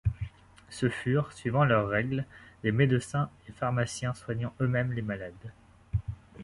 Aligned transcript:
Ce 0.71 0.89
furent, 0.89 1.31
suivant 1.31 1.63
leur 1.63 1.87
règle, 1.87 2.25
des 2.63 2.71
médecins 2.71 3.29
et 3.47 3.51
pharmaciens 3.51 4.15
soignant 4.15 4.51
eux-mêmes 4.59 4.93
les 4.93 5.03
malades. 5.03 5.51